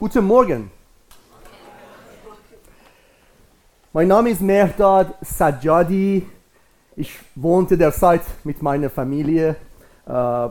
Guten 0.00 0.24
Morgen. 0.24 0.70
Mein 3.92 4.08
Name 4.08 4.30
ist 4.30 4.40
Mehrdad 4.40 5.14
Sajjadi. 5.20 6.26
Ich 6.96 7.18
wohnte 7.34 7.76
derzeit 7.76 8.22
mit 8.42 8.62
meiner 8.62 8.88
Familie. 8.88 9.56
Äh, 10.08 10.46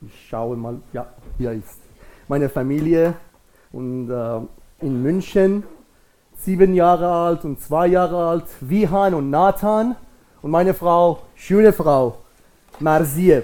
ich 0.00 0.28
schaue 0.30 0.56
mal, 0.56 0.80
ja, 0.94 1.06
hier 1.36 1.52
ist 1.52 1.78
meine 2.26 2.48
Familie. 2.48 3.12
Und 3.70 4.08
äh, 4.08 4.40
in 4.86 5.02
München, 5.02 5.64
sieben 6.38 6.72
Jahre 6.72 7.06
alt 7.06 7.44
und 7.44 7.60
zwei 7.60 7.88
Jahre 7.88 8.26
alt, 8.26 8.46
Vihan 8.62 9.12
und 9.12 9.28
Nathan. 9.28 9.94
Und 10.40 10.50
meine 10.50 10.72
Frau, 10.72 11.18
schöne 11.34 11.74
Frau, 11.74 12.16
Marzie. 12.80 13.42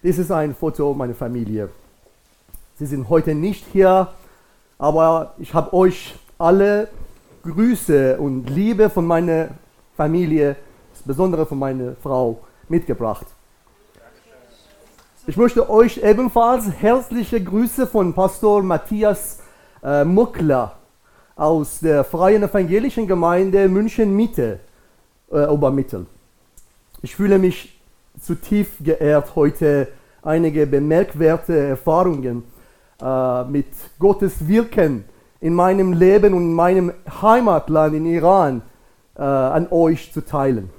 Dies 0.00 0.16
ist 0.16 0.30
ein 0.30 0.54
Foto 0.54 0.94
meiner 0.94 1.14
Familie. 1.14 1.70
Sie 2.80 2.86
sind 2.86 3.10
heute 3.10 3.34
nicht 3.34 3.66
hier, 3.72 4.08
aber 4.78 5.34
ich 5.36 5.52
habe 5.52 5.74
euch 5.74 6.14
alle 6.38 6.88
Grüße 7.42 8.16
und 8.16 8.48
Liebe 8.48 8.88
von 8.88 9.06
meiner 9.06 9.48
Familie, 9.98 10.56
insbesondere 10.94 11.44
von 11.44 11.58
meiner 11.58 11.94
Frau, 12.02 12.40
mitgebracht. 12.70 13.26
Ich 15.26 15.36
möchte 15.36 15.68
euch 15.68 15.98
ebenfalls 16.02 16.70
herzliche 16.80 17.44
Grüße 17.44 17.86
von 17.86 18.14
Pastor 18.14 18.62
Matthias 18.62 19.40
äh, 19.82 20.02
Muckler 20.02 20.78
aus 21.36 21.80
der 21.80 22.02
Freien 22.02 22.44
Evangelischen 22.44 23.06
Gemeinde 23.06 23.68
München 23.68 24.16
Mitte 24.16 24.58
äh, 25.30 25.52
übermitteln. 25.52 26.06
Ich 27.02 27.14
fühle 27.14 27.38
mich 27.38 27.78
zutiefst 28.18 28.82
geehrt, 28.82 29.36
heute 29.36 29.88
einige 30.22 30.66
bemerkwerte 30.66 31.58
Erfahrungen 31.58 32.44
äh, 33.02 33.44
mit 33.44 33.66
Gottes 33.98 34.46
Wirken 34.46 35.04
in 35.40 35.54
meinem 35.54 35.92
Leben 35.92 36.34
und 36.34 36.42
in 36.42 36.54
meinem 36.54 36.92
Heimatland 37.22 37.94
in 37.94 38.06
Iran 38.06 38.62
äh, 39.16 39.22
an 39.22 39.68
euch 39.70 40.12
zu 40.12 40.24
teilen. 40.24 40.70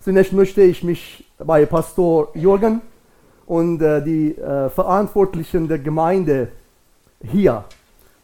Zunächst 0.00 0.32
möchte 0.32 0.62
ich 0.62 0.82
mich 0.82 1.30
bei 1.38 1.66
Pastor 1.66 2.28
Jürgen 2.34 2.82
und 3.46 3.80
äh, 3.82 4.02
die 4.02 4.36
äh, 4.36 4.68
Verantwortlichen 4.70 5.68
der 5.68 5.78
Gemeinde 5.78 6.48
hier 7.22 7.64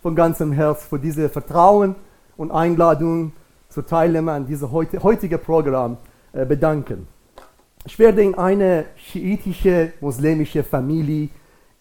von 0.02 0.14
ganzem 0.14 0.52
Herzen 0.52 0.88
für 0.88 0.98
diese 0.98 1.28
Vertrauen 1.28 1.94
und 2.36 2.50
Einladung 2.50 3.32
zur 3.68 3.86
Teilnahme 3.86 4.32
an 4.32 4.46
diesem 4.46 4.70
heutigen 4.72 5.38
Programm 5.38 5.96
äh, 6.32 6.44
bedanken. 6.44 7.06
Ich 7.86 7.98
werde 7.98 8.22
in 8.22 8.34
eine 8.34 8.86
schiitische 8.96 9.92
muslimische 10.00 10.62
Familie 10.62 11.28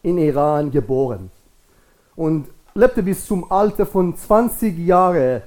in 0.01 0.17
Iran 0.17 0.71
geboren 0.71 1.29
und 2.15 2.47
lebte 2.73 3.03
bis 3.03 3.25
zum 3.25 3.51
Alter 3.51 3.85
von 3.85 4.15
20 4.15 4.77
Jahren 4.77 5.41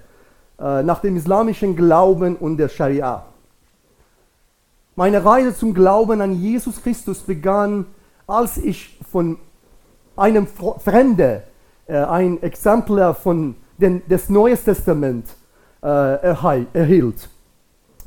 äh, 0.58 0.83
nach 0.83 1.00
dem 1.00 1.17
islamischen 1.17 1.75
Glauben 1.77 2.36
und 2.36 2.56
der 2.56 2.69
Scharia. 2.69 3.25
Meine 4.95 5.25
Reise 5.25 5.56
zum 5.56 5.73
Glauben 5.73 6.20
an 6.20 6.34
Jesus 6.34 6.83
Christus 6.83 7.20
begann, 7.20 7.86
als 8.27 8.58
ich 8.58 8.98
von 9.11 9.39
einem 10.17 10.47
Fremden 10.47 11.42
äh, 11.86 11.97
ein 11.97 12.42
Exemplar 12.42 13.14
von 13.14 13.56
den, 13.78 14.06
des 14.06 14.28
Neuen 14.28 14.62
Testament 14.62 15.27
äh, 15.83 15.86
erhielt. 15.86 17.28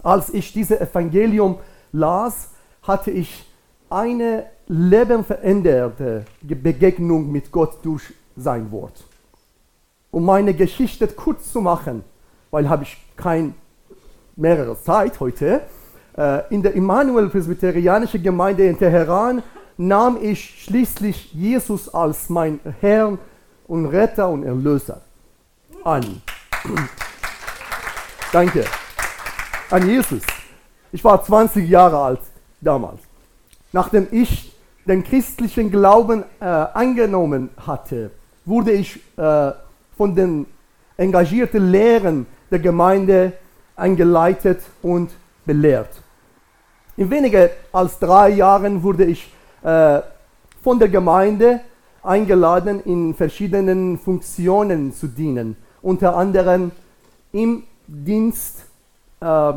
Als 0.03 0.33
ich 0.33 0.53
dieses 0.53 0.79
Evangelium 0.79 1.57
las, 1.91 2.49
hatte 2.83 3.11
ich 3.11 3.44
eine 3.89 4.47
lebenveränderte 4.67 6.25
Begegnung 6.41 7.31
mit 7.31 7.51
Gott 7.51 7.77
durch 7.83 8.13
sein 8.35 8.71
Wort. 8.71 9.03
Um 10.11 10.25
meine 10.25 10.53
Geschichte 10.53 11.07
kurz 11.07 11.51
zu 11.51 11.61
machen, 11.61 12.03
weil 12.51 12.69
habe 12.69 12.83
ich 12.83 12.97
kein 13.15 13.53
mehrere 14.35 14.81
Zeit 14.81 15.19
heute, 15.19 15.61
äh, 16.17 16.41
in 16.53 16.63
der 16.63 16.73
Immanuel 16.73 17.29
Presbyterianischen 17.29 18.23
Gemeinde 18.23 18.67
in 18.67 18.77
Teheran 18.77 19.43
nahm 19.77 20.17
ich 20.21 20.63
schließlich 20.63 21.33
Jesus 21.33 21.93
als 21.93 22.29
mein 22.29 22.59
Herr 22.79 23.17
und 23.67 23.85
Retter 23.87 24.29
und 24.29 24.43
Erlöser 24.43 25.01
an. 25.83 26.21
Danke. 28.31 28.65
An 29.69 29.87
Jesus. 29.87 30.23
Ich 30.91 31.03
war 31.03 31.23
20 31.23 31.67
Jahre 31.67 31.97
alt 31.97 32.21
damals. 32.61 33.01
Nachdem 33.75 34.07
ich 34.11 34.55
den 34.85 35.03
christlichen 35.03 35.69
Glauben 35.69 36.23
äh, 36.39 36.45
angenommen 36.45 37.49
hatte, 37.57 38.09
wurde 38.45 38.71
ich 38.71 39.01
äh, 39.17 39.51
von 39.97 40.15
den 40.15 40.45
engagierten 40.95 41.71
Lehren 41.71 42.25
der 42.49 42.59
Gemeinde 42.59 43.33
eingeleitet 43.75 44.61
und 44.81 45.11
belehrt. 45.45 45.89
In 46.95 47.11
weniger 47.11 47.49
als 47.73 47.99
drei 47.99 48.29
Jahren 48.29 48.81
wurde 48.81 49.03
ich 49.03 49.29
äh, 49.61 49.99
von 50.63 50.79
der 50.79 50.87
Gemeinde 50.87 51.59
eingeladen, 52.01 52.79
in 52.79 53.13
verschiedenen 53.13 53.99
Funktionen 53.99 54.93
zu 54.93 55.07
dienen, 55.07 55.57
unter 55.81 56.15
anderem 56.15 56.71
im 57.33 57.63
Dienst 57.87 58.67
äh, 59.19 59.51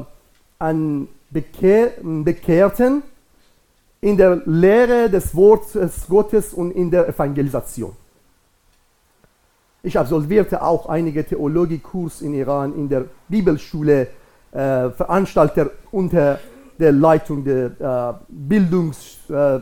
an 0.58 1.06
Bekehr 1.30 1.92
Bekehrten, 2.02 3.04
in 4.00 4.16
der 4.16 4.42
Lehre 4.47 5.10
des 5.10 5.34
Wortes 5.34 6.06
Gottes 6.09 6.54
und 6.54 6.70
in 6.70 6.91
der 6.91 7.09
Evangelisation. 7.09 7.97
Ich 9.82 9.98
absolvierte 9.98 10.62
auch 10.62 10.88
einige 10.88 11.25
Theologiekurs 11.25 12.20
in 12.20 12.34
Iran 12.34 12.75
in 12.75 12.88
der 12.88 13.06
Bibelschule, 13.28 14.09
äh, 14.53 14.91
veranstaltet 14.91 15.72
unter 15.91 16.38
der 16.78 16.92
Leitung 16.92 17.44
des 17.44 17.72
äh, 17.81 18.12
Bildungs, 18.28 19.19
äh, 19.28 19.60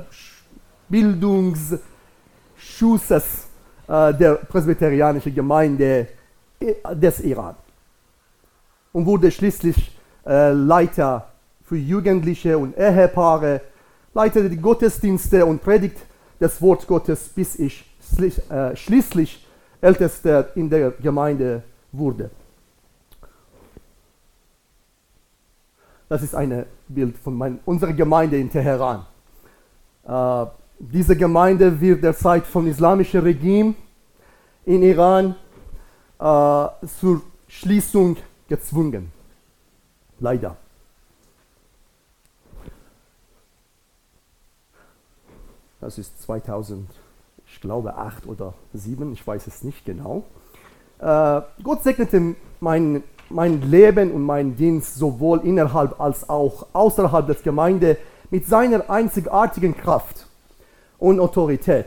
Bildungsschusses 0.88 3.47
äh, 3.88 4.14
der 4.14 4.34
presbyterianischen 4.34 5.34
Gemeinde 5.34 6.08
äh, 6.60 6.74
des 6.94 7.20
Iran 7.20 7.56
und 8.92 9.06
wurde 9.06 9.30
schließlich 9.30 9.98
äh, 10.24 10.53
Leiter 10.53 11.28
für 11.64 11.76
Jugendliche 11.76 12.56
und 12.56 12.76
Ehepaare 12.76 13.60
leitete 14.16 14.49
die 14.49 14.56
Gottesdienste 14.56 15.44
und 15.44 15.62
predigt 15.62 15.99
das 16.38 16.60
Wort 16.62 16.87
Gottes, 16.87 17.28
bis 17.28 17.59
ich 17.59 17.84
äh, 18.19 18.75
schließlich 18.75 19.47
Ältester 19.81 20.56
in 20.56 20.71
der 20.71 20.91
Gemeinde 20.93 21.62
wurde. 21.93 22.31
Das 26.09 26.22
ist 26.22 26.34
ein 26.34 26.65
Bild 26.88 27.19
von 27.19 27.34
mein, 27.34 27.59
unserer 27.66 27.93
Gemeinde 27.93 28.38
in 28.38 28.50
Teheran. 28.50 29.04
Äh, 30.06 30.47
diese 30.78 31.15
Gemeinde 31.15 31.78
wird 31.78 32.03
derzeit 32.03 32.47
vom 32.47 32.66
islamischen 32.66 33.21
Regime 33.21 33.75
in 34.65 34.83
Iran 34.83 35.34
äh, 36.19 36.87
zur 37.00 37.21
Schließung 37.48 38.16
gezwungen. 38.48 39.12
Leider. 40.21 40.56
Das 45.86 45.98
ist 45.98 46.20
2000, 46.22 46.91
ich 47.47 47.60
glaube 47.60 47.94
8 47.94 48.26
oder 48.26 48.54
7, 48.74 49.12
ich 49.12 49.24
weiß 49.24 49.47
es 49.47 49.62
nicht 49.62 49.84
genau. 49.84 50.24
Äh, 50.98 51.42
Gott 51.62 51.84
segnete 51.84 52.34
mein, 52.58 53.04
mein 53.30 53.62
Leben 53.62 54.10
und 54.10 54.22
meinen 54.22 54.56
Dienst 54.56 54.97
sowohl 54.97 55.42
innerhalb 55.44 56.00
als 56.00 56.28
auch 56.28 56.66
außerhalb 56.72 57.28
der 57.28 57.36
Gemeinde 57.36 57.98
mit 58.32 58.48
seiner 58.48 58.91
einzigartigen 58.91 59.76
Kraft 59.76 60.26
und 60.98 61.20
Autorität. 61.20 61.86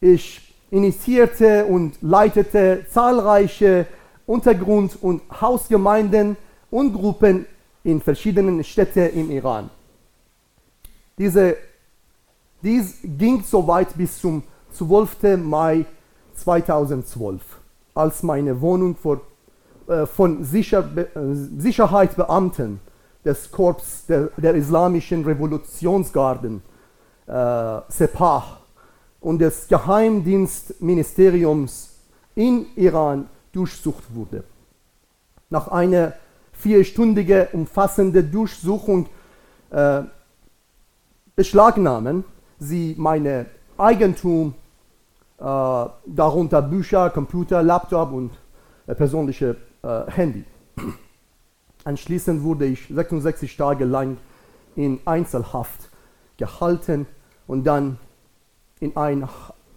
Ich 0.00 0.54
initiierte 0.70 1.66
und 1.66 2.00
leitete 2.00 2.86
zahlreiche 2.88 3.84
Untergrund- 4.24 4.96
und 5.02 5.20
Hausgemeinden 5.42 6.38
und 6.70 6.94
Gruppen 6.94 7.44
in 7.84 8.00
verschiedenen 8.00 8.64
Städten 8.64 9.10
im 9.10 9.30
Iran. 9.30 9.68
Diese 11.18 11.58
dies 12.62 12.98
ging 13.02 13.42
so 13.42 13.66
weit 13.66 13.96
bis 13.96 14.20
zum 14.20 14.42
12. 14.72 15.38
Mai 15.38 15.86
2012, 16.34 17.42
als 17.94 18.22
meine 18.22 18.60
Wohnung 18.60 18.94
vor, 18.96 19.22
äh, 19.86 20.04
von 20.06 20.44
Sicher, 20.44 20.84
äh, 20.96 21.06
Sicherheitsbeamten 21.58 22.80
des 23.24 23.50
Korps 23.50 24.06
der, 24.06 24.30
der 24.36 24.54
Islamischen 24.54 25.24
Revolutionsgarden, 25.24 26.62
äh, 27.26 27.80
Sepah, 27.88 28.58
und 29.20 29.38
des 29.38 29.66
Geheimdienstministeriums 29.68 31.90
in 32.34 32.66
Iran 32.76 33.28
durchsucht 33.52 34.04
wurde. 34.14 34.44
Nach 35.48 35.68
einer 35.68 36.14
vierstündigen 36.52 37.46
umfassenden 37.52 38.32
Durchsuchung 38.32 39.06
äh, 39.70 40.02
beschlagnahmen 41.36 42.24
sie 42.62 42.94
meine 42.96 43.46
Eigentum 43.76 44.54
äh, 45.38 45.42
darunter 45.42 46.62
Bücher, 46.62 47.10
Computer, 47.10 47.62
Laptop 47.62 48.12
und 48.12 48.30
äh, 48.86 48.94
persönliche 48.94 49.56
äh, 49.82 50.10
Handy. 50.10 50.44
Anschließend 51.84 52.42
wurde 52.42 52.66
ich 52.66 52.86
66 52.88 53.56
Tage 53.56 53.84
lang 53.84 54.18
in 54.76 55.00
Einzelhaft 55.04 55.88
gehalten 56.36 57.06
und 57.46 57.64
dann 57.64 57.98
in 58.80 58.96
ein 58.96 59.28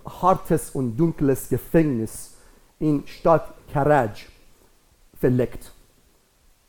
hartes 0.06 0.70
und 0.70 0.96
dunkles 0.98 1.50
Gefängnis 1.50 2.36
in 2.80 3.06
Stadt 3.08 3.54
Karaj 3.74 4.28
verlegt, 5.20 5.72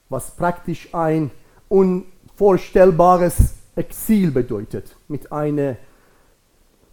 was 0.08 0.30
praktisch 0.30 0.88
ein 0.94 1.30
unvorstellbares 1.68 3.54
Exil 3.74 4.30
bedeutet, 4.30 4.96
mit 5.08 5.30
einer 5.30 5.76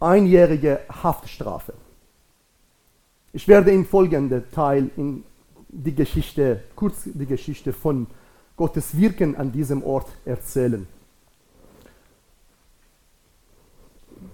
einjährigen 0.00 0.78
Haftstrafe. 1.02 1.74
Ich 3.32 3.48
werde 3.48 3.72
im 3.72 3.84
folgenden 3.84 4.44
Teil 4.52 4.90
in 4.96 5.24
die 5.68 5.94
Geschichte, 5.94 6.62
kurz 6.76 7.02
die 7.04 7.26
Geschichte 7.26 7.72
von 7.72 8.06
Gottes 8.56 8.96
Wirken 8.96 9.36
an 9.36 9.50
diesem 9.50 9.82
Ort 9.82 10.06
erzählen. 10.24 10.86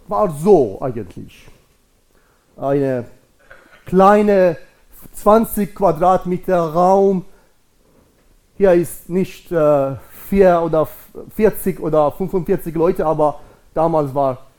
War 0.07 0.31
so 0.31 0.81
eigentlich. 0.83 1.49
Eine 2.57 3.07
kleine 3.87 4.59
20 5.15 5.75
Quadratmeter 5.75 6.61
Raum. 6.61 7.25
Hier 8.59 8.73
ist 8.73 9.09
nicht 9.09 9.51
äh, 9.51 9.97
4 10.29 10.62
oder 10.62 10.89
40 11.35 11.81
oder 11.81 12.12
45 12.12 12.75
Leute, 12.75 13.07
aber 13.07 13.41
damals 13.73 14.15
war 14.15 14.50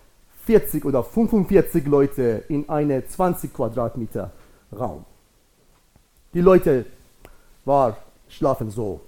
40 0.51 0.83
oder 0.83 1.01
45 1.01 1.87
Leute 1.87 2.43
in 2.49 2.67
einem 2.67 3.07
20 3.07 3.53
Quadratmeter 3.53 4.31
Raum. 4.77 5.05
Die 6.33 6.41
Leute 6.41 6.85
war, 7.63 7.95
schlafen 8.27 8.69
so. 8.69 8.99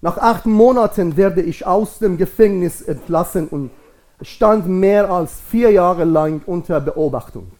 Nach 0.00 0.18
acht 0.18 0.44
Monaten 0.44 1.16
werde 1.16 1.40
ich 1.40 1.64
aus 1.64 2.00
dem 2.00 2.16
Gefängnis 2.16 2.82
entlassen 2.82 3.46
und 3.46 3.70
stand 4.22 4.66
mehr 4.66 5.08
als 5.08 5.38
vier 5.40 5.70
Jahre 5.70 6.02
lang 6.02 6.42
unter 6.46 6.80
Beobachtung. 6.80 7.52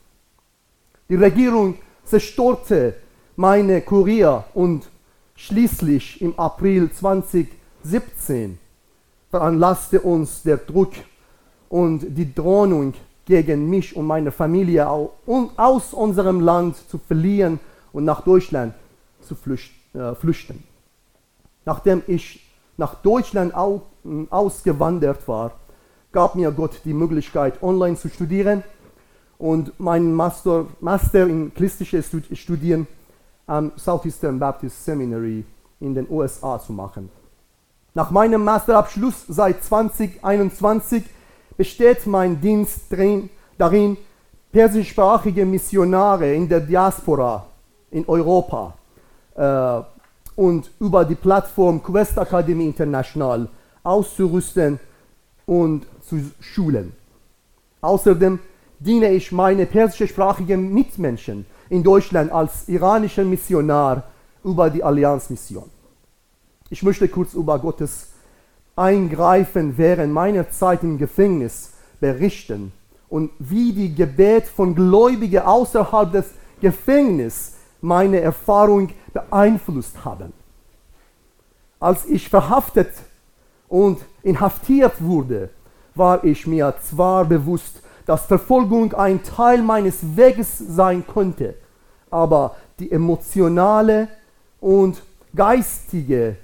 Die 1.08 1.14
Regierung 1.14 1.76
zerstörte 2.04 2.94
meine 3.36 3.82
Kurier 3.82 4.42
und 4.52 4.88
schließlich 5.36 6.20
im 6.20 6.36
April 6.36 6.90
2017 6.90 8.58
veranlasste 9.30 10.00
uns 10.00 10.42
der 10.42 10.56
Druck 10.56 10.90
und 11.68 12.00
die 12.16 12.34
Drohung 12.34 12.94
gegen 13.24 13.68
mich 13.68 13.96
und 13.96 14.06
meine 14.06 14.30
Familie 14.30 14.88
aus 14.88 15.92
unserem 15.92 16.40
Land 16.40 16.76
zu 16.88 16.98
verlieren 16.98 17.58
und 17.92 18.04
nach 18.04 18.22
Deutschland 18.22 18.74
zu 19.20 19.34
äh, 19.94 20.14
flüchten. 20.14 20.62
Nachdem 21.64 22.02
ich 22.06 22.40
nach 22.76 22.94
Deutschland 22.96 23.52
ausgewandert 24.30 25.26
war, 25.26 25.52
gab 26.12 26.36
mir 26.36 26.52
Gott 26.52 26.80
die 26.84 26.94
Möglichkeit, 26.94 27.62
online 27.62 27.96
zu 27.96 28.08
studieren 28.08 28.62
und 29.38 29.78
meinen 29.80 30.14
Master, 30.14 30.66
Master 30.80 31.26
in 31.26 31.52
christliche 31.52 32.02
Studien 32.32 32.86
am 33.46 33.72
Southeastern 33.76 34.38
Baptist 34.38 34.84
Seminary 34.84 35.44
in 35.80 35.94
den 35.94 36.06
USA 36.10 36.58
zu 36.60 36.72
machen. 36.72 37.10
Nach 37.94 38.10
meinem 38.10 38.44
Masterabschluss 38.44 39.24
seit 39.28 39.64
2021 39.64 41.02
besteht 41.56 42.06
mein 42.06 42.40
Dienst 42.40 42.82
darin, 43.58 43.96
persischsprachige 44.52 45.44
Missionare 45.44 46.34
in 46.34 46.48
der 46.48 46.60
Diaspora 46.60 47.46
in 47.90 48.04
Europa 48.06 48.74
äh, 49.34 49.80
und 50.36 50.70
über 50.80 51.04
die 51.04 51.14
Plattform 51.14 51.82
Quest 51.82 52.16
Academy 52.18 52.64
International 52.66 53.48
auszurüsten 53.82 54.78
und 55.46 55.86
zu 56.08 56.20
schulen. 56.40 56.92
Außerdem 57.80 58.38
diene 58.78 59.12
ich 59.12 59.32
meine 59.32 59.66
persischsprachigen 59.66 60.72
Mitmenschen 60.72 61.46
in 61.68 61.82
Deutschland 61.82 62.32
als 62.32 62.68
iranischer 62.68 63.24
Missionar 63.24 64.04
über 64.44 64.70
die 64.70 64.82
Allianzmission. 64.82 65.70
Ich 66.68 66.82
möchte 66.82 67.08
kurz 67.08 67.34
über 67.34 67.58
Gottes 67.58 68.08
Eingreifen 68.76 69.78
während 69.78 70.12
meiner 70.12 70.50
Zeit 70.50 70.82
im 70.82 70.98
Gefängnis 70.98 71.72
berichten 71.98 72.72
und 73.08 73.30
wie 73.38 73.72
die 73.72 73.94
Gebet 73.94 74.46
von 74.46 74.74
Gläubigen 74.74 75.40
außerhalb 75.40 76.12
des 76.12 76.26
Gefängnisses 76.60 77.54
meine 77.80 78.20
Erfahrung 78.20 78.90
beeinflusst 79.12 80.04
haben. 80.04 80.32
Als 81.80 82.04
ich 82.06 82.28
verhaftet 82.28 82.90
und 83.68 83.98
inhaftiert 84.22 84.94
wurde, 85.02 85.50
war 85.94 86.24
ich 86.24 86.46
mir 86.46 86.74
zwar 86.82 87.24
bewusst, 87.24 87.82
dass 88.06 88.26
Verfolgung 88.26 88.92
ein 88.94 89.22
Teil 89.22 89.62
meines 89.62 90.16
Weges 90.16 90.58
sein 90.58 91.04
könnte, 91.06 91.54
aber 92.10 92.56
die 92.78 92.92
emotionale 92.92 94.08
und 94.60 95.02
geistige 95.34 96.36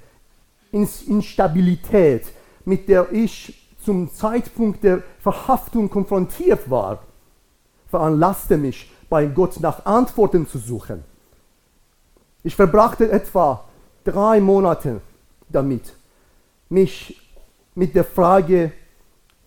Instabilität, 0.73 2.25
mit 2.65 2.89
der 2.89 3.11
ich 3.11 3.69
zum 3.83 4.11
Zeitpunkt 4.13 4.83
der 4.83 5.03
Verhaftung 5.19 5.89
konfrontiert 5.89 6.69
war, 6.69 7.03
veranlasste 7.87 8.57
mich, 8.57 8.91
bei 9.09 9.25
Gott 9.27 9.59
nach 9.59 9.85
Antworten 9.85 10.47
zu 10.47 10.57
suchen. 10.57 11.03
Ich 12.43 12.55
verbrachte 12.55 13.11
etwa 13.11 13.63
drei 14.03 14.41
Monate 14.41 15.01
damit, 15.49 15.93
mich 16.69 17.21
mit 17.75 17.93
der 17.93 18.03
Frage 18.03 18.71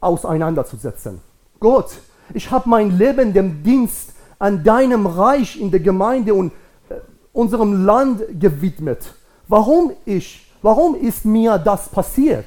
auseinanderzusetzen. 0.00 1.20
Gott, 1.58 1.98
ich 2.32 2.50
habe 2.50 2.68
mein 2.68 2.96
Leben 2.96 3.32
dem 3.32 3.62
Dienst 3.62 4.14
an 4.38 4.62
deinem 4.62 5.06
Reich 5.06 5.60
in 5.60 5.70
der 5.70 5.80
Gemeinde 5.80 6.34
und 6.34 6.52
äh, 6.88 6.94
unserem 7.32 7.84
Land 7.84 8.22
gewidmet. 8.38 9.14
Warum 9.48 9.92
ich? 10.04 10.45
Warum 10.62 10.94
ist 10.94 11.24
mir 11.24 11.58
das 11.58 11.88
passiert? 11.88 12.46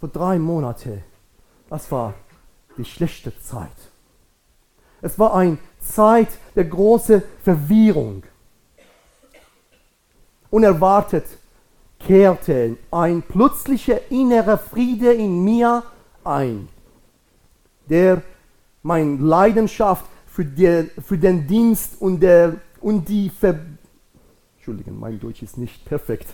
Vor 0.00 0.08
drei 0.08 0.38
Monaten. 0.38 1.02
Das 1.68 1.90
war 1.90 2.14
die 2.76 2.84
schlechte 2.84 3.32
Zeit. 3.40 3.70
Es 5.00 5.18
war 5.18 5.34
eine 5.34 5.58
Zeit 5.80 6.28
der 6.54 6.64
großen 6.64 7.22
Verwirrung. 7.42 8.22
Unerwartet 10.50 11.24
kehrte 11.98 12.76
ein 12.90 13.22
plötzlicher 13.22 14.10
innerer 14.10 14.58
Friede 14.58 15.12
in 15.12 15.42
mir 15.42 15.82
ein, 16.24 16.68
der 17.88 18.22
meine 18.82 19.16
Leidenschaft 19.16 20.04
für, 20.26 20.44
der, 20.44 20.86
für 21.06 21.18
den 21.18 21.46
Dienst 21.46 22.00
und, 22.00 22.20
der, 22.20 22.56
und 22.80 23.08
die 23.08 23.30
Ver 23.30 23.58
Entschuldigung, 24.62 25.00
mein 25.00 25.18
Deutsch 25.18 25.42
ist 25.42 25.58
nicht 25.58 25.84
perfekt. 25.84 26.28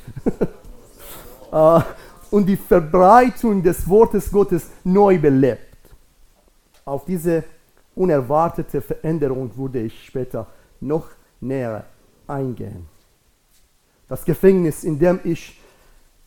uh, 1.50 1.80
und 2.30 2.44
die 2.44 2.58
Verbreitung 2.58 3.62
des 3.62 3.88
Wortes 3.88 4.30
Gottes 4.30 4.68
neu 4.84 5.18
belebt. 5.18 5.78
Auf 6.84 7.06
diese 7.06 7.42
unerwartete 7.94 8.82
Veränderung 8.82 9.50
würde 9.56 9.80
ich 9.80 10.04
später 10.04 10.46
noch 10.78 11.06
näher 11.40 11.86
eingehen. 12.26 12.86
Das 14.08 14.26
Gefängnis, 14.26 14.84
in 14.84 14.98
dem 14.98 15.20
ich 15.24 15.58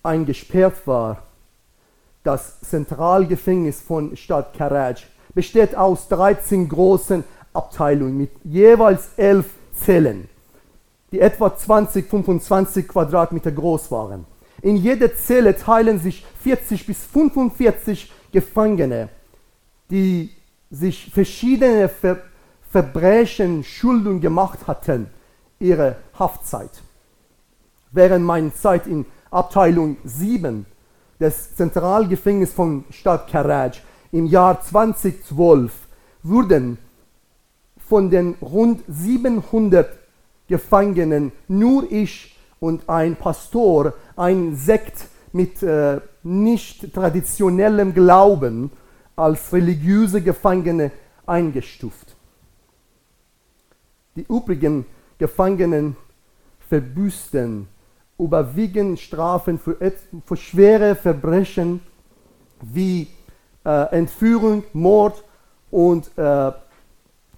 eingesperrt 0.01 0.88
war, 0.88 1.22
das 2.24 2.62
Zentralgefängnis 2.62 3.79
von 3.79 4.17
Stadt 4.17 4.58
Karaj, 4.58 5.03
besteht 5.36 5.75
aus 5.75 6.08
13 6.08 6.67
großen 6.67 7.24
Abteilungen 7.53 8.17
mit 8.17 8.31
jeweils 8.43 9.10
11 9.17 9.46
Zellen, 9.74 10.27
die 11.12 11.20
etwa 11.20 11.56
20, 11.56 12.10
25 12.10 12.88
Quadratmeter 12.88 13.51
groß 13.51 13.91
waren. 13.91 14.25
In 14.62 14.75
jeder 14.77 15.15
Zelle 15.15 15.56
teilen 15.56 16.00
sich 16.00 16.25
40 16.44 16.86
bis 16.86 17.03
45 17.06 18.12
Gefangene, 18.32 19.10
die 19.89 20.30
sich 20.70 21.12
verschiedene 21.13 21.89
Ver 21.89 22.18
Verbrechen 22.70 23.65
Schulden 23.65 24.22
gemacht 24.22 24.60
hatten, 24.65 25.08
ihre 25.60 25.98
Haftzeit 26.18 26.72
während 27.91 28.25
meiner 28.25 28.53
Zeit 28.53 28.88
in 28.88 29.06
Abteilung 29.30 29.98
7 30.03 30.65
des 31.20 31.56
Zentralgefängnisses 31.56 32.56
von 32.56 32.86
Stadt 32.89 33.30
Karaj 33.30 33.80
im 34.12 34.25
Jahr 34.25 34.62
2012 34.62 35.72
wurden 36.24 36.77
von 37.88 38.10
den 38.10 38.36
rund 38.41 38.82
700 38.88 40.00
Gefangenen 40.51 41.31
nur 41.48 41.89
ich 41.89 42.38
und 42.60 42.89
ein 42.89 43.15
Pastor, 43.15 43.93
ein 44.17 44.55
Sekt 44.58 45.08
mit 45.31 45.63
äh, 45.63 46.01
nicht 46.24 46.93
traditionellem 46.93 47.93
Glauben 47.93 48.70
als 49.15 49.53
religiöse 49.53 50.22
Gefangene 50.22 50.91
eingestuft. 51.25 52.15
Die 54.17 54.25
übrigen 54.27 54.86
Gefangenen 55.17 55.96
verbüßten 56.67 57.67
überwiegend 58.20 59.00
Strafen 59.00 59.58
für, 59.58 59.77
für 60.25 60.38
schwere 60.38 60.96
Verbrechen 60.96 61.79
wie 62.62 63.08
äh, 63.65 63.98
Entführung, 63.98 64.63
Mord 64.74 65.24
und 65.72 66.12
äh, 66.17 66.51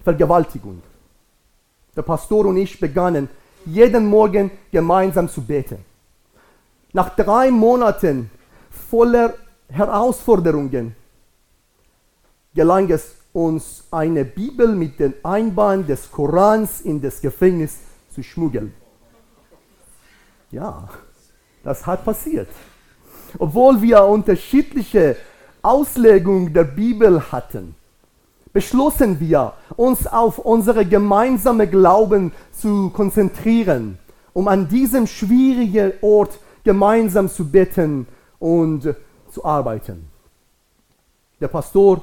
Vergewaltigung. 0.02 0.82
Der 1.96 2.02
Pastor 2.02 2.46
und 2.46 2.56
ich 2.56 2.78
begannen 2.78 3.28
jeden 3.64 4.06
Morgen 4.06 4.50
gemeinsam 4.70 5.28
zu 5.28 5.42
beten. 5.42 5.78
Nach 6.92 7.14
drei 7.14 7.50
Monaten 7.50 8.30
voller 8.70 9.34
Herausforderungen 9.68 10.94
gelang 12.54 12.90
es 12.90 13.14
uns, 13.32 13.84
eine 13.90 14.24
Bibel 14.24 14.68
mit 14.68 15.00
dem 15.00 15.14
Einband 15.22 15.88
des 15.88 16.10
Korans 16.10 16.80
in 16.82 17.00
das 17.00 17.20
Gefängnis 17.20 17.78
zu 18.14 18.22
schmuggeln. 18.22 18.72
Ja, 20.52 20.88
das 21.64 21.84
hat 21.84 22.04
passiert. 22.04 22.48
Obwohl 23.38 23.82
wir 23.82 24.04
unterschiedliche 24.04 25.16
Auslegungen 25.62 26.52
der 26.52 26.62
Bibel 26.62 27.32
hatten, 27.32 27.74
beschlossen 28.54 29.18
wir, 29.20 29.52
uns 29.76 30.06
auf 30.06 30.38
unsere 30.38 30.86
gemeinsame 30.86 31.66
Glauben 31.66 32.32
zu 32.52 32.88
konzentrieren, 32.90 33.98
um 34.32 34.48
an 34.48 34.68
diesem 34.68 35.06
schwierigen 35.06 35.92
Ort 36.00 36.38
gemeinsam 36.62 37.28
zu 37.28 37.50
beten 37.50 38.06
und 38.38 38.94
zu 39.30 39.44
arbeiten. 39.44 40.08
Der 41.40 41.48
Pastor, 41.48 42.02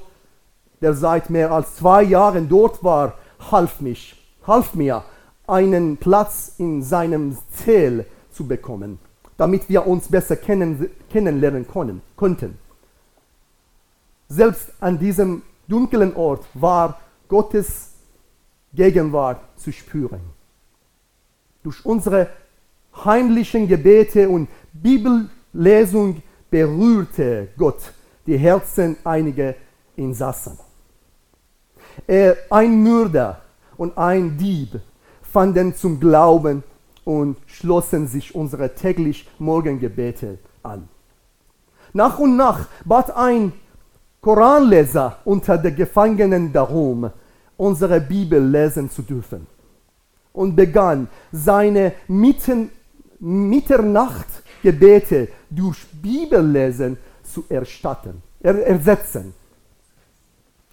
der 0.81 0.93
seit 0.93 1.29
mehr 1.29 1.51
als 1.51 1.77
zwei 1.77 2.03
Jahren 2.03 2.49
dort 2.49 2.83
war, 2.83 3.13
half, 3.49 3.79
mich, 3.79 4.21
half 4.45 4.75
mir, 4.75 5.03
einen 5.47 5.95
Platz 5.97 6.55
in 6.57 6.83
seinem 6.83 7.37
Zell 7.51 8.05
zu 8.29 8.45
bekommen, 8.45 8.99
damit 9.37 9.69
wir 9.69 9.87
uns 9.87 10.09
besser 10.09 10.35
kennen, 10.35 10.89
kennenlernen 11.09 11.65
konnten. 11.65 12.57
Selbst 14.27 14.73
an 14.81 14.99
diesem 14.99 15.43
dunklen 15.71 16.15
Ort 16.15 16.45
war 16.53 16.99
Gottes 17.27 17.93
Gegenwart 18.73 19.41
zu 19.55 19.71
spüren. 19.71 20.21
Durch 21.63 21.85
unsere 21.85 22.27
heimlichen 23.05 23.67
Gebete 23.67 24.27
und 24.27 24.49
Bibellesung 24.73 26.21
berührte 26.49 27.49
Gott 27.57 27.93
die 28.25 28.37
Herzen 28.37 28.97
einiger 29.03 29.55
Insassen. 29.95 30.57
Er, 32.07 32.37
ein 32.49 32.83
Mörder 32.83 33.41
und 33.77 33.97
ein 33.97 34.37
Dieb 34.37 34.79
fanden 35.21 35.75
zum 35.75 35.99
Glauben 35.99 36.63
und 37.03 37.37
schlossen 37.45 38.07
sich 38.07 38.35
unsere 38.35 38.73
täglich 38.75 39.27
Morgengebete 39.39 40.37
an. 40.63 40.87
Nach 41.93 42.19
und 42.19 42.37
nach 42.37 42.67
bat 42.85 43.15
ein 43.15 43.53
Koranleser 44.21 45.17
unter 45.25 45.57
den 45.57 45.75
Gefangenen 45.75 46.53
darum, 46.53 47.11
unsere 47.57 47.99
Bibel 47.99 48.41
lesen 48.43 48.89
zu 48.89 49.01
dürfen 49.01 49.47
und 50.33 50.55
begann 50.55 51.07
seine 51.31 51.93
Mitten, 52.07 52.71
Mitternachtgebete 53.19 55.27
durch 55.49 55.85
Bibellesen 56.01 56.97
zu 57.23 57.43
erstatten, 57.49 58.21
er, 58.39 58.65
ersetzen. 58.65 59.33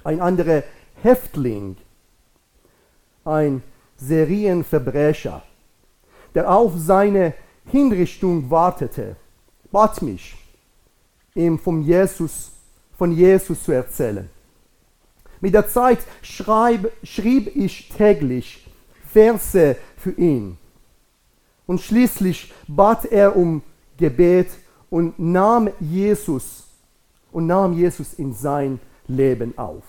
Ein 0.04 0.20
anderer 0.20 0.62
Häftling, 1.02 1.76
ein 3.24 3.62
Serienverbrecher, 3.96 5.42
der 6.34 6.50
auf 6.50 6.72
seine 6.76 7.34
Hinrichtung 7.66 8.50
wartete, 8.50 9.16
bat 9.70 10.02
mich, 10.02 10.36
ihm 11.34 11.58
von 11.58 11.82
Jesus, 11.82 12.52
von 12.98 13.12
Jesus 13.12 13.62
zu 13.62 13.72
erzählen. 13.72 14.28
Mit 15.40 15.54
der 15.54 15.68
Zeit 15.68 16.00
schreib, 16.20 16.90
schrieb 17.04 17.54
ich 17.54 17.88
täglich 17.96 18.68
Verse 19.06 19.76
für 19.96 20.10
ihn. 20.10 20.58
Und 21.66 21.80
schließlich 21.80 22.52
bat 22.66 23.04
er 23.04 23.36
um 23.36 23.62
Gebet 23.96 24.48
und 24.90 25.18
nahm 25.18 25.70
Jesus 25.80 26.64
und 27.30 27.46
nahm 27.46 27.72
Jesus 27.74 28.14
in 28.14 28.32
sein 28.32 28.80
Leben 29.06 29.56
auf. 29.56 29.84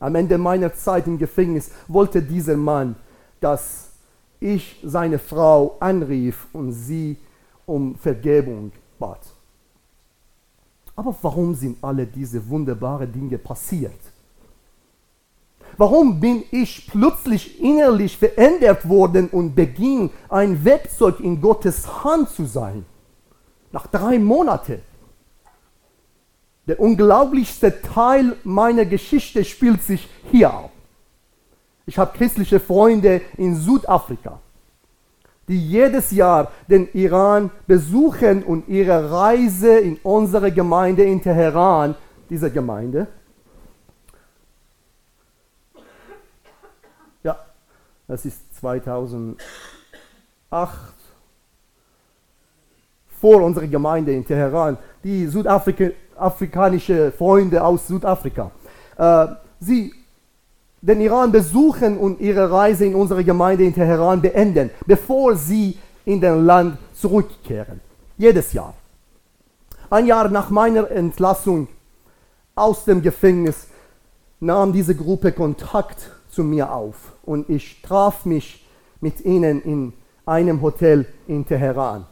Am 0.00 0.14
Ende 0.14 0.38
meiner 0.38 0.74
Zeit 0.74 1.06
im 1.06 1.18
Gefängnis 1.18 1.70
wollte 1.86 2.22
dieser 2.22 2.56
Mann, 2.56 2.96
dass 3.40 3.90
ich 4.40 4.80
seine 4.84 5.18
Frau 5.18 5.76
anrief 5.80 6.46
und 6.52 6.72
sie 6.72 7.16
um 7.66 7.96
Vergebung 7.96 8.72
bat. 8.98 9.20
Aber 10.98 11.14
warum 11.22 11.54
sind 11.54 11.78
alle 11.80 12.04
diese 12.04 12.50
wunderbaren 12.50 13.12
Dinge 13.12 13.38
passiert? 13.38 14.00
Warum 15.76 16.18
bin 16.18 16.42
ich 16.50 16.88
plötzlich 16.90 17.60
innerlich 17.62 18.18
verändert 18.18 18.88
worden 18.88 19.28
und 19.28 19.54
beging 19.54 20.10
ein 20.28 20.64
Werkzeug 20.64 21.20
in 21.20 21.40
Gottes 21.40 22.02
Hand 22.02 22.30
zu 22.30 22.46
sein? 22.46 22.84
Nach 23.70 23.86
drei 23.86 24.18
Monaten. 24.18 24.80
Der 26.66 26.80
unglaublichste 26.80 27.80
Teil 27.80 28.36
meiner 28.42 28.84
Geschichte 28.84 29.44
spielt 29.44 29.84
sich 29.84 30.08
hier 30.32 30.52
ab. 30.52 30.72
Ich 31.86 31.96
habe 31.96 32.18
christliche 32.18 32.58
Freunde 32.58 33.20
in 33.36 33.54
Südafrika, 33.54 34.40
die 35.48 35.58
jedes 35.58 36.10
Jahr 36.10 36.52
den 36.68 36.88
Iran 36.92 37.50
besuchen 37.66 38.44
und 38.44 38.68
ihre 38.68 39.10
Reise 39.10 39.78
in 39.78 39.96
unsere 40.02 40.52
Gemeinde 40.52 41.02
in 41.04 41.20
Teheran, 41.22 41.94
diese 42.30 42.50
Gemeinde, 42.50 43.08
ja, 47.22 47.36
das 48.06 48.26
ist 48.26 48.54
2008, 48.60 49.38
vor 53.20 53.42
unserer 53.42 53.66
Gemeinde 53.66 54.12
in 54.12 54.24
Teheran, 54.24 54.78
die 55.02 55.26
südafrikanische 55.26 57.10
Freunde 57.12 57.64
aus 57.64 57.88
Südafrika. 57.88 58.52
Äh, 58.96 59.26
sie 59.58 59.92
den 60.80 61.00
Iran 61.00 61.32
besuchen 61.32 61.98
und 61.98 62.20
ihre 62.20 62.50
Reise 62.50 62.84
in 62.84 62.94
unsere 62.94 63.24
Gemeinde 63.24 63.64
in 63.64 63.74
Teheran 63.74 64.20
beenden, 64.20 64.70
bevor 64.86 65.36
sie 65.36 65.78
in 66.04 66.20
den 66.20 66.44
Land 66.44 66.78
zurückkehren. 66.94 67.80
Jedes 68.16 68.52
Jahr. 68.52 68.74
Ein 69.90 70.06
Jahr 70.06 70.28
nach 70.28 70.50
meiner 70.50 70.90
Entlassung 70.90 71.68
aus 72.54 72.84
dem 72.84 73.02
Gefängnis 73.02 73.68
nahm 74.40 74.72
diese 74.72 74.94
Gruppe 74.94 75.32
Kontakt 75.32 76.10
zu 76.30 76.44
mir 76.44 76.72
auf 76.72 76.96
und 77.22 77.48
ich 77.48 77.82
traf 77.82 78.24
mich 78.24 78.66
mit 79.00 79.20
ihnen 79.24 79.62
in 79.62 79.92
einem 80.26 80.60
Hotel 80.60 81.06
in 81.26 81.46
Teheran. 81.46 82.06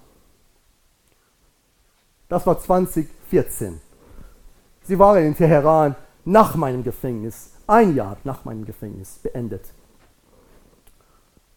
Das 2.29 2.47
war 2.47 2.59
2014. 2.59 3.81
Sie 4.83 4.99
waren 4.99 5.25
in 5.25 5.37
Teheran 5.37 5.95
nach 6.25 6.57
meinem 6.57 6.83
Gefängnis 6.83 7.56
ein 7.67 7.95
Jahr 7.95 8.17
nach 8.25 8.45
meinem 8.45 8.65
Gefängnis 8.65 9.19
beendet. 9.23 9.65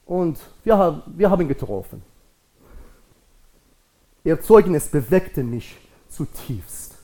Und 0.06 0.40
wir, 0.64 0.78
haben, 0.78 1.04
wir 1.06 1.30
haben 1.30 1.48
getroffen. 1.48 2.02
Ihr 4.24 4.42
Zeugnis 4.42 4.88
bewegte 4.88 5.44
mich 5.44 5.78
zutiefst. 6.10 6.98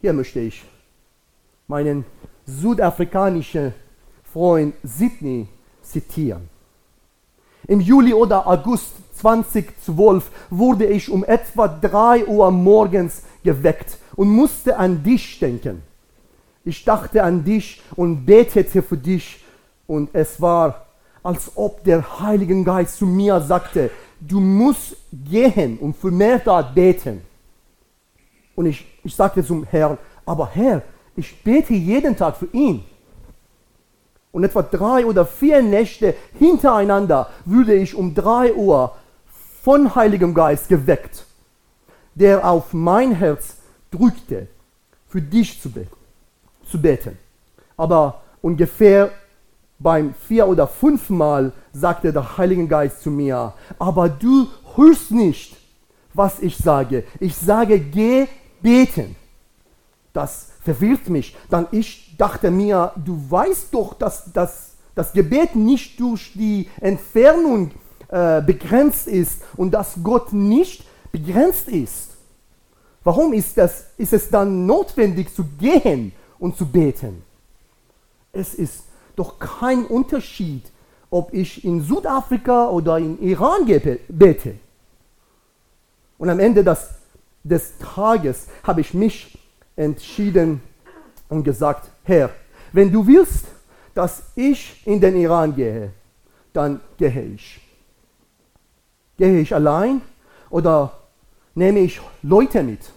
Hier 0.00 0.12
möchte 0.12 0.40
ich 0.40 0.64
meinen 1.68 2.04
südafrikanischen 2.46 3.72
Freund 4.24 4.74
Sydney 4.82 5.48
zitieren. 5.82 6.48
Im 7.66 7.80
Juli 7.80 8.12
oder 8.12 8.46
August 8.46 8.94
2012 9.18 10.30
wurde 10.50 10.86
ich 10.86 11.10
um 11.10 11.24
etwa 11.24 11.68
3 11.68 12.26
Uhr 12.26 12.50
morgens 12.50 13.22
geweckt 13.44 13.98
und 14.16 14.28
musste 14.28 14.76
an 14.76 15.02
dich 15.02 15.38
denken. 15.38 15.82
Ich 16.64 16.84
dachte 16.84 17.22
an 17.22 17.42
dich 17.42 17.80
und 17.96 18.26
betete 18.26 18.82
für 18.82 18.96
dich 18.96 19.42
und 19.86 20.10
es 20.12 20.40
war, 20.40 20.86
als 21.22 21.52
ob 21.54 21.82
der 21.84 22.20
Heilige 22.20 22.62
Geist 22.64 22.98
zu 22.98 23.06
mir 23.06 23.40
sagte, 23.40 23.90
du 24.20 24.40
musst 24.40 24.96
gehen 25.12 25.78
und 25.78 25.96
für 25.96 26.10
Merdad 26.10 26.74
beten. 26.74 27.22
Und 28.54 28.66
ich, 28.66 28.86
ich 29.04 29.14
sagte 29.14 29.44
zum 29.44 29.64
Herrn, 29.64 29.96
aber 30.26 30.50
Herr, 30.52 30.82
ich 31.16 31.42
bete 31.42 31.72
jeden 31.72 32.16
Tag 32.16 32.36
für 32.36 32.48
ihn. 32.52 32.84
Und 34.32 34.44
etwa 34.44 34.62
drei 34.62 35.06
oder 35.06 35.26
vier 35.26 35.62
Nächte 35.62 36.14
hintereinander 36.38 37.30
würde 37.46 37.74
ich 37.74 37.94
um 37.94 38.14
drei 38.14 38.54
Uhr 38.54 38.94
von 39.62 39.94
Heiligem 39.94 40.34
Geist 40.34 40.68
geweckt, 40.68 41.24
der 42.14 42.48
auf 42.48 42.72
mein 42.72 43.12
Herz 43.12 43.56
drückte, 43.90 44.46
für 45.08 45.20
dich 45.20 45.60
zu 45.60 45.70
beten 45.70 45.99
zu 46.70 46.80
beten. 46.80 47.18
Aber 47.76 48.22
ungefähr 48.42 49.10
beim 49.78 50.14
vier 50.14 50.46
oder 50.46 50.66
fünfmal 50.66 51.52
sagte 51.72 52.12
der 52.12 52.36
Heilige 52.36 52.66
Geist 52.66 53.02
zu 53.02 53.10
mir, 53.10 53.54
aber 53.78 54.08
du 54.08 54.46
hörst 54.76 55.10
nicht, 55.10 55.56
was 56.12 56.40
ich 56.40 56.56
sage. 56.56 57.04
Ich 57.18 57.36
sage, 57.36 57.80
geh 57.80 58.26
beten. 58.60 59.16
Das 60.12 60.48
verwirrt 60.62 61.08
mich. 61.08 61.36
Dann 61.48 61.66
ich 61.70 62.14
dachte 62.18 62.50
mir, 62.50 62.92
du 62.96 63.18
weißt 63.28 63.72
doch, 63.72 63.94
dass, 63.94 64.30
dass 64.32 64.72
das 64.94 65.12
Gebet 65.12 65.56
nicht 65.56 65.98
durch 65.98 66.32
die 66.34 66.68
Entfernung 66.80 67.70
äh, 68.08 68.42
begrenzt 68.42 69.06
ist 69.06 69.42
und 69.56 69.70
dass 69.72 69.94
Gott 70.02 70.32
nicht 70.32 70.84
begrenzt 71.12 71.68
ist. 71.68 72.10
Warum 73.02 73.32
ist, 73.32 73.56
das, 73.56 73.86
ist 73.96 74.12
es 74.12 74.28
dann 74.28 74.66
notwendig 74.66 75.34
zu 75.34 75.44
gehen 75.58 76.12
und 76.40 76.56
zu 76.56 76.66
beten? 76.66 77.22
Es 78.32 78.54
ist 78.54 78.84
doch 79.14 79.38
kein 79.38 79.84
Unterschied, 79.84 80.64
ob 81.10 81.32
ich 81.32 81.64
in 81.64 81.82
Südafrika 81.82 82.68
oder 82.68 82.98
in 82.98 83.20
Iran 83.22 83.66
bete. 84.08 84.56
Und 86.18 86.30
am 86.30 86.38
Ende 86.38 86.64
des, 86.64 86.88
des 87.42 87.78
Tages 87.78 88.46
habe 88.62 88.80
ich 88.80 88.94
mich 88.94 89.38
entschieden 89.76 90.60
und 91.28 91.44
gesagt, 91.44 91.90
Herr, 92.04 92.30
wenn 92.72 92.92
du 92.92 93.06
willst, 93.06 93.46
dass 93.94 94.22
ich 94.36 94.86
in 94.86 95.00
den 95.00 95.16
Iran 95.16 95.54
gehe, 95.54 95.92
dann 96.52 96.80
gehe 96.96 97.22
ich. 97.34 97.60
Gehe 99.16 99.40
ich 99.40 99.54
allein 99.54 100.00
oder 100.48 100.92
nehme 101.54 101.80
ich 101.80 102.00
Leute 102.22 102.62
mit? 102.62 102.90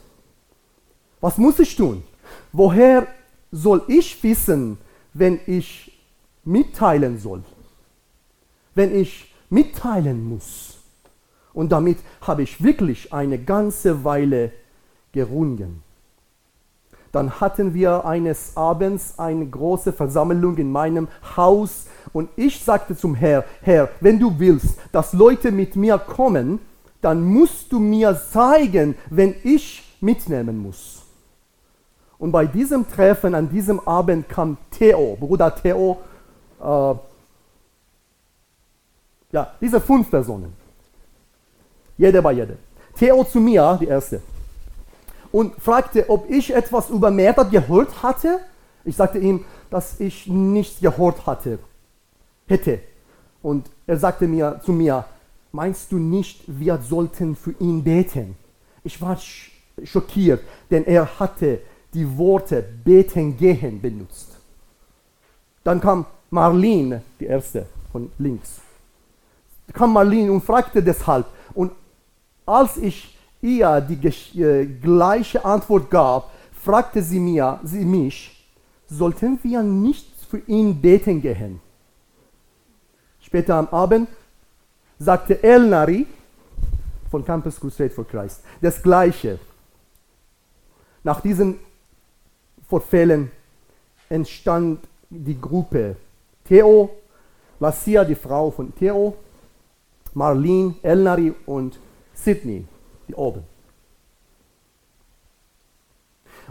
Was 1.22 1.38
muss 1.38 1.60
ich 1.60 1.76
tun? 1.76 2.04
Woher 2.52 3.08
soll 3.54 3.84
ich 3.88 4.22
wissen, 4.24 4.78
wenn 5.14 5.40
ich 5.46 5.92
mitteilen 6.44 7.20
soll? 7.20 7.44
Wenn 8.74 8.94
ich 8.94 9.32
mitteilen 9.50 10.28
muss? 10.28 10.80
Und 11.54 11.72
damit 11.72 12.00
habe 12.22 12.42
ich 12.42 12.64
wirklich 12.64 13.14
eine 13.14 13.38
ganze 13.38 14.04
Weile 14.04 14.52
gerungen. 15.12 15.84
Dann 17.12 17.40
hatten 17.40 17.76
wir 17.76 18.06
eines 18.06 18.58
Abends 18.58 19.20
eine 19.20 19.46
große 19.46 19.94
Versammlung 19.94 20.58
in 20.58 20.72
meinem 20.72 21.08
Haus 21.38 21.86
und 22.12 22.30
ich 22.36 22.60
sagte 22.60 22.98
zum 22.98 23.14
Herr, 23.14 23.46
Herr, 23.62 23.90
wenn 24.02 24.20
du 24.20 24.34
willst, 24.40 24.80
dass 24.92 25.14
Leute 25.14 25.52
mit 25.52 25.76
mir 25.76 26.00
kommen, 26.00 26.60
dann 27.02 27.24
musst 27.24 27.72
du 27.72 27.80
mir 27.80 28.20
zeigen, 28.32 28.96
wenn 29.12 29.36
ich 29.44 29.84
mitnehmen 30.02 30.58
muss. 30.58 31.03
Und 32.24 32.32
bei 32.32 32.46
diesem 32.46 32.88
Treffen, 32.88 33.36
an 33.36 33.50
diesem 33.50 33.82
Abend 33.82 34.30
kam 34.30 34.56
Theo, 34.72 35.18
Bruder 35.20 35.54
Theo, 35.54 35.98
äh, 36.62 36.96
ja, 39.34 39.52
diese 39.60 39.82
fünf 39.82 40.10
Personen. 40.10 40.54
Jede 41.98 42.22
bei 42.22 42.32
jede. 42.32 42.58
Theo 42.96 43.26
zu 43.26 43.42
mir, 43.42 43.78
die 43.82 43.88
erste 43.88 44.22
und 45.34 45.56
fragte, 45.56 46.10
ob 46.10 46.30
ich 46.30 46.56
etwas 46.56 46.90
über 46.90 47.12
Märtyr 47.12 47.46
gehört 47.46 48.02
hatte. 48.02 48.40
Ich 48.86 48.96
sagte 48.96 49.20
ihm, 49.20 49.44
dass 49.70 50.00
ich 50.00 50.26
nichts 50.28 50.80
gehört 50.80 51.26
hatte, 51.26 51.60
hätte. 52.48 52.80
Und 53.42 53.70
er 53.86 53.98
sagte 53.98 54.30
mir 54.30 54.62
zu 54.64 54.72
mir, 54.72 55.04
meinst 55.52 55.92
du 55.92 55.98
nicht, 55.98 56.44
wir 56.48 56.78
sollten 56.78 57.36
für 57.36 57.54
ihn 57.60 57.84
beten? 57.84 58.38
Ich 58.82 59.02
war 59.02 59.20
schockiert, 59.84 60.42
denn 60.72 60.86
er 60.86 61.20
hatte 61.20 61.60
die 61.94 62.18
Worte 62.18 62.64
beten 62.84 63.38
gehen 63.38 63.82
benutzt. 63.82 64.38
Dann 65.64 65.80
kam 65.80 66.06
Marlene, 66.30 67.02
die 67.20 67.26
erste 67.26 67.66
von 67.92 68.12
links. 68.18 68.60
Kam 69.72 69.94
Marlene 69.94 70.32
und 70.32 70.42
fragte 70.42 70.82
deshalb. 70.84 71.26
Und 71.54 71.72
als 72.46 72.78
ich 72.78 73.18
ihr 73.42 73.82
die 73.82 74.42
äh, 74.42 74.66
gleiche 74.66 75.44
Antwort 75.44 75.90
gab, 75.90 76.32
fragte 76.64 77.02
sie, 77.02 77.20
mir, 77.20 77.60
sie 77.64 77.86
mich, 77.86 78.46
sollten 78.88 79.40
wir 79.44 79.62
nicht 79.62 80.08
für 80.30 80.40
ihn 80.48 80.82
beten 80.82 81.22
gehen? 81.22 81.60
Später 83.22 83.56
am 83.56 83.68
Abend 83.70 84.10
sagte 85.00 85.42
Elnari 85.44 86.06
von 87.10 87.24
Campus 87.24 87.60
Crusade 87.60 87.90
for 87.90 88.08
Christ 88.08 88.42
das 88.62 88.82
Gleiche. 88.82 89.40
Nach 91.04 91.22
diesen 91.22 91.60
Vorfällen 92.68 93.32
entstand 94.10 94.80
die 95.10 95.40
Gruppe 95.40 95.96
Theo, 96.46 96.90
Lassia, 97.60 98.04
die 98.04 98.16
Frau 98.16 98.52
von 98.52 98.74
Theo, 98.76 99.16
Marlene, 100.14 100.76
Elnari 100.82 101.34
und 101.46 101.80
Sydney 102.14 102.66
die 103.08 103.16
oben. 103.16 103.44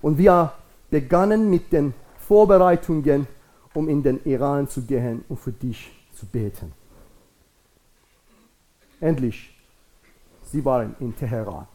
Und 0.00 0.18
wir 0.18 0.52
begannen 0.90 1.50
mit 1.50 1.72
den 1.72 1.94
Vorbereitungen, 2.18 3.26
um 3.74 3.88
in 3.88 4.02
den 4.02 4.24
Iran 4.24 4.68
zu 4.68 4.82
gehen 4.82 5.24
und 5.28 5.38
für 5.38 5.52
dich 5.52 5.90
zu 6.14 6.26
beten. 6.26 6.72
Endlich, 9.00 9.54
sie 10.42 10.64
waren 10.64 10.94
in 11.00 11.14
Teheran. 11.16 11.66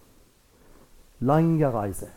Lange 1.20 1.74
Reise. 1.74 2.10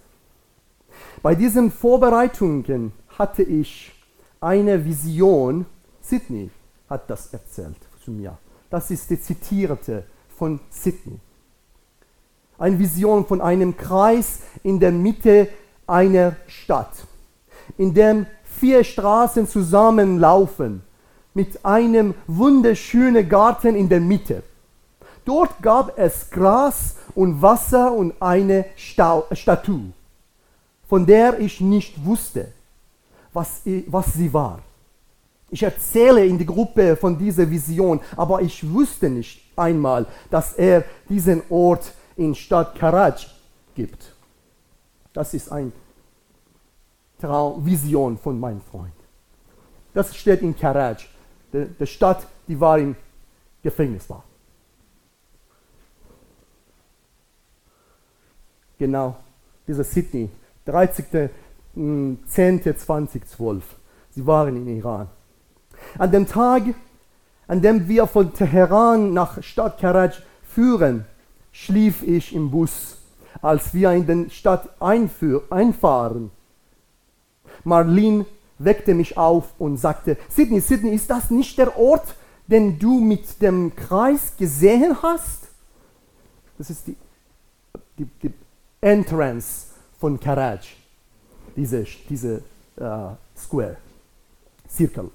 Bei 1.22 1.34
diesen 1.34 1.70
Vorbereitungen 1.70 2.92
hatte 3.18 3.42
ich 3.42 3.92
eine 4.40 4.84
Vision, 4.84 5.66
Sydney 6.00 6.50
hat 6.88 7.08
das 7.10 7.32
erzählt 7.32 7.76
zu 8.04 8.10
mir. 8.10 8.38
Das 8.70 8.90
ist 8.90 9.10
die 9.10 9.20
zitierte 9.20 10.04
von 10.36 10.60
Sydney 10.70 11.20
eine 12.60 12.78
Vision 12.78 13.26
von 13.26 13.40
einem 13.40 13.76
Kreis 13.76 14.40
in 14.62 14.78
der 14.78 14.92
Mitte 14.92 15.48
einer 15.86 16.36
Stadt, 16.46 16.92
in 17.78 17.94
dem 17.94 18.26
vier 18.44 18.84
Straßen 18.84 19.48
zusammenlaufen 19.48 20.82
mit 21.32 21.64
einem 21.64 22.14
wunderschönen 22.26 23.28
Garten 23.28 23.74
in 23.74 23.88
der 23.88 24.00
Mitte. 24.00 24.42
Dort 25.24 25.62
gab 25.62 25.98
es 25.98 26.28
Gras 26.30 26.96
und 27.14 27.40
Wasser 27.40 27.92
und 27.92 28.12
eine 28.20 28.66
Statue, 28.76 29.92
von 30.90 31.06
der 31.06 31.38
ich 31.38 31.60
nicht 31.60 32.04
wusste, 32.04 32.48
was, 33.32 33.62
was 33.86 34.12
sie 34.12 34.32
war. 34.32 34.60
Ich 35.48 35.62
erzähle 35.62 36.26
in 36.26 36.36
die 36.36 36.44
Gruppe 36.44 36.96
von 36.96 37.16
dieser 37.16 37.48
Vision, 37.48 38.00
aber 38.16 38.42
ich 38.42 38.68
wusste 38.68 39.08
nicht 39.08 39.40
einmal, 39.54 40.04
dass 40.30 40.54
er 40.54 40.84
diesen 41.08 41.42
Ort 41.48 41.92
in 42.16 42.34
Stadt 42.34 42.74
Karaj 42.76 43.24
gibt. 43.76 44.12
Das 45.12 45.32
ist 45.32 45.52
eine 45.52 45.70
Traumvision 47.20 48.18
von 48.18 48.40
meinem 48.40 48.60
Freund. 48.60 48.92
Das 49.94 50.16
steht 50.16 50.42
in 50.42 50.56
Karaj, 50.56 50.96
der, 51.52 51.66
der 51.66 51.86
Stadt, 51.86 52.26
die 52.48 52.58
war 52.58 52.80
im 52.80 52.96
Gefängnis 53.62 54.10
war. 54.10 54.24
Genau, 58.76 59.16
dieser 59.68 59.84
Sydney, 59.84 60.28
30.10.2012. 60.70 63.62
Sie 64.10 64.26
waren 64.26 64.56
in 64.56 64.78
Iran. 64.78 65.08
An 65.98 66.10
dem 66.10 66.26
Tag, 66.26 66.62
an 67.46 67.62
dem 67.62 67.86
wir 67.88 68.06
von 68.06 68.32
Teheran 68.32 69.12
nach 69.12 69.42
Stadt 69.42 69.78
Karaj 69.80 70.12
führen, 70.42 71.04
schlief 71.52 72.02
ich 72.02 72.34
im 72.34 72.50
Bus, 72.50 72.96
als 73.42 73.74
wir 73.74 73.92
in 73.92 74.06
die 74.06 74.30
Stadt 74.30 74.70
einfahren. 74.80 76.30
Marlene 77.64 78.24
weckte 78.58 78.94
mich 78.94 79.16
auf 79.16 79.52
und 79.58 79.78
sagte, 79.78 80.16
Sydney, 80.28 80.60
Sydney, 80.60 80.94
ist 80.94 81.10
das 81.10 81.30
nicht 81.30 81.58
der 81.58 81.76
Ort, 81.78 82.14
den 82.46 82.78
du 82.78 83.00
mit 83.00 83.42
dem 83.42 83.74
Kreis 83.74 84.36
gesehen 84.36 84.96
hast? 85.02 85.48
Das 86.58 86.70
ist 86.70 86.86
die, 86.86 86.96
die, 87.98 88.04
die 88.22 88.32
Entrance 88.80 89.69
von 90.00 90.18
Karaj, 90.18 90.60
diese, 91.54 91.84
diese 92.08 92.42
uh, 92.80 93.10
Square, 93.36 93.76
Circle. 94.68 95.10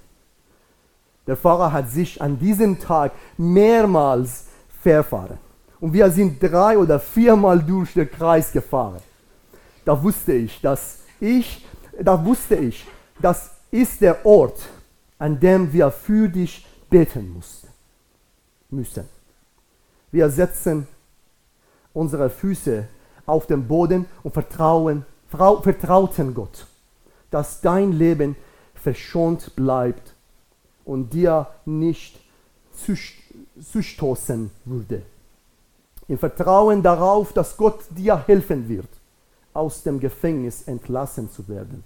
Der 1.25 1.35
Fahrer 1.35 1.71
hat 1.71 1.89
sich 1.89 2.21
an 2.21 2.37
diesem 2.37 2.79
Tag 2.79 3.11
mehrmals 3.35 4.45
verfahren. 4.83 5.39
Und 5.79 5.91
wir 5.91 6.09
sind 6.11 6.41
drei 6.41 6.77
oder 6.77 6.99
viermal 6.99 7.61
durch 7.61 7.93
den 7.93 8.09
Kreis 8.09 8.51
gefahren. 8.51 9.01
Da 9.83 10.01
wusste 10.01 10.33
ich, 10.33 10.61
dass 10.61 10.99
ich, 11.19 11.65
da 11.99 12.23
wusste 12.23 12.55
ich, 12.55 12.85
das 13.19 13.51
ist 13.71 14.01
der 14.01 14.23
Ort, 14.25 14.59
an 15.17 15.39
dem 15.39 15.73
wir 15.73 15.89
für 15.89 16.29
dich 16.29 16.65
beten 16.89 17.41
müssen. 18.69 19.09
Wir 20.11 20.29
setzen 20.29 20.87
unsere 21.93 22.29
Füße 22.29 22.87
auf 23.25 23.47
den 23.47 23.67
Boden 23.67 24.05
und 24.23 24.33
vertrauen, 24.33 25.05
vertrauten 25.29 26.33
Gott, 26.33 26.67
dass 27.31 27.61
dein 27.61 27.91
Leben 27.91 28.35
verschont 28.73 29.55
bleibt 29.55 30.13
und 30.85 31.13
dir 31.13 31.47
nicht 31.65 32.19
zustoßen 32.75 34.51
würde. 34.65 35.01
Im 36.07 36.17
Vertrauen 36.19 36.83
darauf, 36.83 37.33
dass 37.33 37.57
Gott 37.57 37.79
dir 37.89 38.17
helfen 38.27 38.69
wird, 38.69 38.89
aus 39.53 39.81
dem 39.83 39.99
Gefängnis 39.99 40.63
entlassen 40.63 41.31
zu 41.31 41.47
werden. 41.47 41.83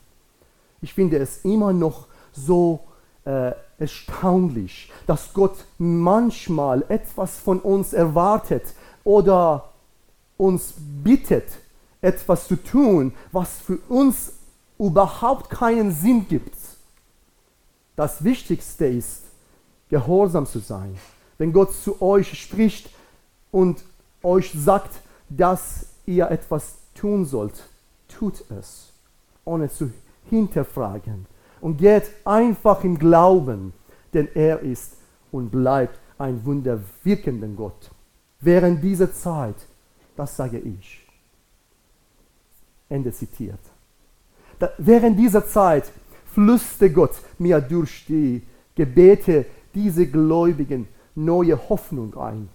Ich 0.81 0.93
finde 0.93 1.17
es 1.17 1.45
immer 1.45 1.71
noch 1.71 2.07
so 2.33 2.81
äh, 3.25 3.53
erstaunlich, 3.77 4.91
dass 5.07 5.33
Gott 5.33 5.65
manchmal 5.77 6.83
etwas 6.89 7.37
von 7.37 7.59
uns 7.59 7.93
erwartet 7.93 8.63
oder 9.03 9.69
uns 10.39 10.73
bittet, 11.03 11.45
etwas 12.01 12.47
zu 12.47 12.55
tun, 12.55 13.13
was 13.31 13.59
für 13.59 13.77
uns 13.89 14.31
überhaupt 14.79 15.49
keinen 15.49 15.91
Sinn 15.91 16.27
gibt. 16.27 16.55
Das 17.97 18.23
Wichtigste 18.23 18.85
ist, 18.85 19.23
gehorsam 19.89 20.45
zu 20.45 20.59
sein. 20.59 20.97
Wenn 21.37 21.51
Gott 21.51 21.73
zu 21.73 22.01
euch 22.01 22.39
spricht 22.39 22.89
und 23.51 23.83
euch 24.23 24.53
sagt, 24.55 25.01
dass 25.27 25.87
ihr 26.05 26.31
etwas 26.31 26.75
tun 26.95 27.25
sollt, 27.25 27.63
tut 28.07 28.45
es, 28.49 28.93
ohne 29.43 29.69
zu 29.69 29.91
hinterfragen. 30.29 31.25
Und 31.59 31.77
geht 31.77 32.09
einfach 32.23 32.85
im 32.85 32.97
Glauben, 32.97 33.73
denn 34.13 34.29
er 34.33 34.61
ist 34.61 34.93
und 35.31 35.49
bleibt 35.49 35.99
ein 36.17 36.45
wunderwirkender 36.45 37.47
Gott. 37.47 37.91
Während 38.39 38.81
dieser 38.81 39.13
Zeit, 39.13 39.55
das 40.19 40.35
sage 40.35 40.59
ich. 40.59 41.07
Ende 42.89 43.13
zitiert. 43.13 43.59
Da, 44.59 44.69
während 44.77 45.17
dieser 45.17 45.47
Zeit 45.47 45.89
flüsterte 46.33 46.91
Gott 46.91 47.13
mir 47.37 47.61
durch 47.61 48.05
die 48.05 48.41
Gebete 48.75 49.45
diese 49.73 50.05
Gläubigen 50.05 50.89
neue 51.15 51.57
Hoffnung 51.69 52.17
ein, 52.17 52.49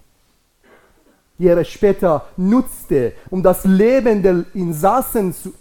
die 1.39 1.47
er 1.47 1.65
später 1.65 2.27
nutzte, 2.37 3.15
um 3.31 3.43
das 3.43 3.65
Leben 3.65 4.23
der 4.23 4.45
Insassen 4.53 5.33
zu, 5.33 5.55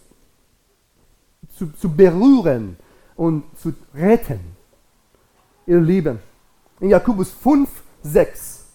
zu, 1.56 1.72
zu 1.72 1.90
berühren 1.90 2.76
und 3.16 3.46
zu 3.58 3.74
retten. 3.96 4.42
Ihr 5.66 5.80
Lieben, 5.80 6.20
in 6.82 6.90
Jakobus 6.90 7.32
5, 7.32 7.70
6 8.02 8.66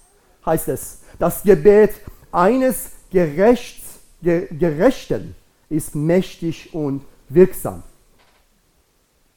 heißt 0.47 0.69
es, 0.69 1.01
das 1.19 1.43
Gebet 1.43 1.93
eines 2.33 2.93
Gerechts, 3.11 4.01
Gerechten 4.23 5.35
ist 5.69 5.95
mächtig 5.95 6.75
und 6.75 7.03
wirksam. 7.29 7.83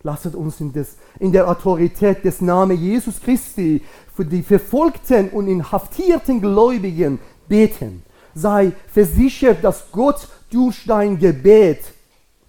Lasset 0.04 0.36
uns 0.36 0.60
in, 0.60 0.74
des, 0.74 0.98
in 1.20 1.32
der 1.32 1.48
Autorität 1.48 2.24
des 2.26 2.42
Namens 2.42 2.80
Jesus 2.82 3.22
Christi 3.22 3.82
für 4.16 4.26
die 4.26 4.42
verfolgten 4.42 5.30
und 5.30 5.48
inhaftierten 5.48 6.42
Gläubigen 6.42 7.20
beten. 7.48 8.04
Sei 8.34 8.72
versichert, 8.88 9.64
dass 9.64 9.92
Gott 9.92 10.28
durch 10.50 10.86
dein 10.86 11.20
Gebet, 11.20 11.80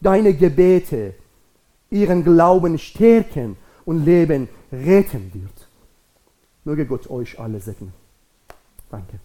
deine 0.01 0.33
Gebete, 0.33 1.15
ihren 1.91 2.25
Glauben 2.25 2.79
stärken 2.79 3.57
und 3.85 4.05
Leben 4.05 4.49
retten 4.73 5.31
wird. 5.35 5.69
Möge 6.65 6.87
Gott 6.87 7.11
euch 7.11 7.39
alle 7.39 7.61
segnen. 7.61 7.93
Danke. 8.91 9.19